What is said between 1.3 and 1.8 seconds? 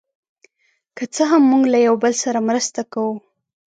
هم، موږ له